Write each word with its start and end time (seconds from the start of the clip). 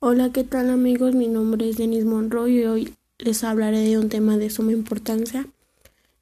Hola, 0.00 0.30
¿qué 0.30 0.44
tal 0.44 0.70
amigos? 0.70 1.16
Mi 1.16 1.26
nombre 1.26 1.68
es 1.68 1.76
Denis 1.76 2.04
Monroy 2.04 2.60
y 2.60 2.64
hoy 2.66 2.94
les 3.18 3.42
hablaré 3.42 3.80
de 3.80 3.98
un 3.98 4.08
tema 4.08 4.36
de 4.36 4.48
suma 4.48 4.70
importancia, 4.70 5.48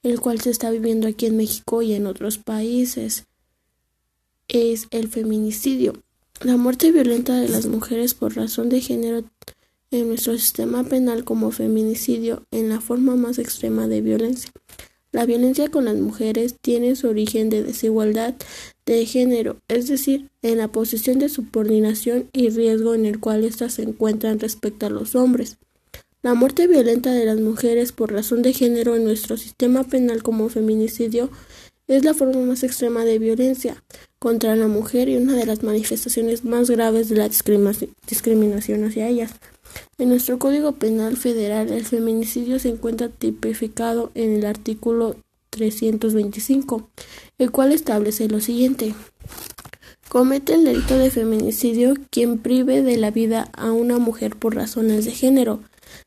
el 0.02 0.18
cual 0.18 0.40
se 0.40 0.48
está 0.48 0.70
viviendo 0.70 1.06
aquí 1.06 1.26
en 1.26 1.36
México 1.36 1.82
y 1.82 1.92
en 1.92 2.06
otros 2.06 2.38
países. 2.38 3.26
Es 4.48 4.86
el 4.92 5.08
feminicidio. 5.08 5.92
La 6.40 6.56
muerte 6.56 6.90
violenta 6.90 7.38
de 7.38 7.50
las 7.50 7.66
mujeres 7.66 8.14
por 8.14 8.34
razón 8.34 8.70
de 8.70 8.80
género 8.80 9.24
en 9.90 10.08
nuestro 10.08 10.32
sistema 10.38 10.82
penal 10.82 11.24
como 11.24 11.50
feminicidio 11.50 12.44
en 12.50 12.70
la 12.70 12.80
forma 12.80 13.14
más 13.14 13.38
extrema 13.38 13.88
de 13.88 14.00
violencia. 14.00 14.52
La 15.12 15.26
violencia 15.26 15.70
con 15.70 15.84
las 15.84 15.96
mujeres 15.96 16.56
tiene 16.62 16.96
su 16.96 17.08
origen 17.08 17.50
de 17.50 17.62
desigualdad 17.62 18.36
de 18.86 19.04
género, 19.04 19.58
es 19.68 19.88
decir, 19.88 20.30
en 20.42 20.58
la 20.58 20.68
posición 20.68 21.18
de 21.18 21.28
subordinación 21.28 22.30
y 22.32 22.50
riesgo 22.50 22.94
en 22.94 23.04
el 23.04 23.20
cual 23.20 23.44
éstas 23.44 23.74
se 23.74 23.82
encuentran 23.82 24.38
respecto 24.38 24.86
a 24.86 24.90
los 24.90 25.14
hombres. 25.14 25.58
La 26.22 26.34
muerte 26.34 26.66
violenta 26.66 27.12
de 27.12 27.24
las 27.24 27.38
mujeres 27.38 27.92
por 27.92 28.12
razón 28.12 28.42
de 28.42 28.52
género 28.52 28.96
en 28.96 29.04
nuestro 29.04 29.36
sistema 29.36 29.84
penal 29.84 30.22
como 30.22 30.48
feminicidio 30.48 31.30
es 31.88 32.04
la 32.04 32.14
forma 32.14 32.40
más 32.40 32.64
extrema 32.64 33.04
de 33.04 33.18
violencia 33.18 33.82
contra 34.18 34.56
la 34.56 34.66
mujer 34.66 35.08
y 35.08 35.16
una 35.16 35.34
de 35.34 35.46
las 35.46 35.62
manifestaciones 35.62 36.44
más 36.44 36.68
graves 36.70 37.08
de 37.08 37.16
la 37.16 37.28
discriminación 37.28 38.84
hacia 38.84 39.08
ellas. 39.08 39.32
En 39.98 40.08
nuestro 40.08 40.38
Código 40.38 40.72
Penal 40.72 41.16
Federal, 41.16 41.72
el 41.72 41.84
feminicidio 41.84 42.58
se 42.58 42.70
encuentra 42.70 43.08
tipificado 43.08 44.10
en 44.14 44.34
el 44.34 44.46
artículo 44.46 45.16
325, 45.56 46.88
el 47.38 47.50
cual 47.50 47.72
establece 47.72 48.28
lo 48.28 48.40
siguiente. 48.40 48.94
Comete 50.08 50.54
el 50.54 50.64
delito 50.64 50.96
de 50.96 51.10
feminicidio 51.10 51.94
quien 52.10 52.38
prive 52.38 52.82
de 52.82 52.96
la 52.96 53.10
vida 53.10 53.50
a 53.54 53.72
una 53.72 53.98
mujer 53.98 54.36
por 54.36 54.54
razones 54.54 55.04
de 55.04 55.10
género. 55.10 55.60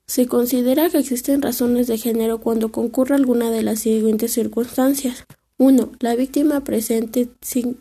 Se 0.07 0.27
considera 0.27 0.89
que 0.89 0.99
existen 0.99 1.41
razones 1.41 1.87
de 1.87 1.97
género 1.97 2.39
cuando 2.39 2.71
concurre 2.71 3.15
alguna 3.15 3.51
de 3.51 3.63
las 3.63 3.79
siguientes 3.79 4.31
circunstancias. 4.33 5.25
1. 5.57 5.91
La 5.99 6.15
víctima 6.15 6.63
presente, 6.63 7.29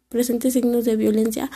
presente 0.09 0.51
signos 0.51 0.85
de 0.85 0.97
violencia 0.97 1.51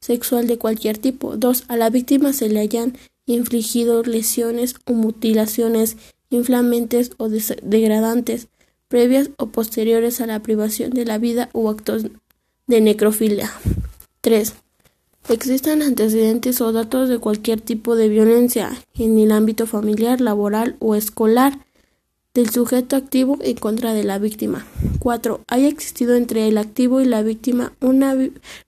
sexual 0.00 0.46
de 0.46 0.56
cualquier 0.56 0.96
tipo. 0.96 1.36
2. 1.36 1.64
A 1.68 1.76
la 1.76 1.90
víctima 1.90 2.32
se 2.32 2.48
le 2.48 2.60
hayan 2.60 2.96
infligido 3.26 4.02
lesiones 4.02 4.76
o 4.86 4.94
mutilaciones 4.94 5.96
inflamantes 6.30 7.10
o 7.18 7.28
degradantes 7.28 8.48
previas 8.88 9.30
o 9.36 9.48
posteriores 9.48 10.20
a 10.20 10.26
la 10.26 10.42
privación 10.42 10.90
de 10.90 11.04
la 11.04 11.18
vida 11.18 11.50
o 11.52 11.68
actos 11.70 12.04
de 12.66 12.80
necrofilia. 12.80 13.50
3. 14.22 14.54
Existan 15.28 15.82
antecedentes 15.82 16.60
o 16.60 16.72
datos 16.72 17.08
de 17.08 17.18
cualquier 17.18 17.60
tipo 17.60 17.96
de 17.96 18.08
violencia 18.08 18.70
en 18.94 19.18
el 19.18 19.30
ámbito 19.32 19.66
familiar, 19.66 20.20
laboral 20.20 20.76
o 20.78 20.94
escolar 20.94 21.66
del 22.34 22.50
sujeto 22.50 22.96
activo 22.96 23.36
en 23.42 23.56
contra 23.56 23.92
de 23.92 24.04
la 24.04 24.18
víctima. 24.18 24.66
4. 25.00 25.40
Haya 25.48 25.68
existido 25.68 26.14
entre 26.14 26.48
el 26.48 26.56
activo 26.56 27.00
y 27.00 27.04
la 27.04 27.22
víctima 27.22 27.72
una 27.80 28.16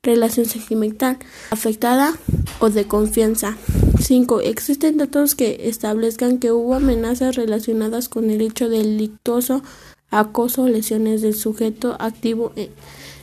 relación 0.03 0.47
sentimental 0.47 1.19
afectada 1.51 2.15
o 2.59 2.69
de 2.69 2.87
confianza. 2.87 3.57
5. 4.01 4.41
Existen 4.41 4.97
datos 4.97 5.35
que 5.35 5.69
establezcan 5.69 6.39
que 6.39 6.53
hubo 6.53 6.75
amenazas 6.75 7.37
relacionadas 7.37 8.09
con 8.09 8.31
el 8.31 8.41
hecho 8.41 8.69
delictuoso, 8.69 9.63
acoso 10.11 10.63
o 10.63 10.69
lesiones 10.69 11.23
del 11.23 11.35
sujeto 11.35 11.97
activo 11.99 12.53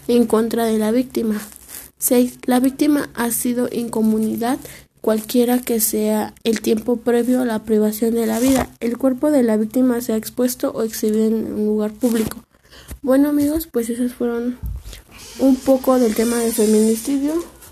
en 0.07 0.25
contra 0.25 0.65
de 0.65 0.77
la 0.77 0.91
víctima. 0.91 1.41
6. 1.99 2.39
La 2.45 2.59
víctima 2.59 3.09
ha 3.15 3.31
sido 3.31 3.67
incomunidad 3.71 4.59
cualquiera 5.01 5.59
que 5.59 5.79
sea 5.79 6.33
el 6.43 6.61
tiempo 6.61 6.97
previo 6.97 7.41
a 7.41 7.45
la 7.45 7.63
privación 7.63 8.13
de 8.13 8.25
la 8.25 8.39
vida. 8.39 8.69
El 8.79 8.97
cuerpo 8.97 9.31
de 9.31 9.43
la 9.43 9.57
víctima 9.57 10.01
se 10.01 10.13
ha 10.13 10.17
expuesto 10.17 10.71
o 10.71 10.83
exhibido 10.83 11.25
en 11.25 11.53
un 11.53 11.65
lugar 11.65 11.93
público. 11.93 12.43
Bueno 13.01 13.29
amigos, 13.29 13.67
pues 13.71 13.89
esos 13.89 14.13
fueron 14.13 14.57
un 15.39 15.55
poco 15.55 15.99
del 15.99 16.15
tema 16.15 16.37
del 16.37 16.51
feminicidio. 16.51 17.33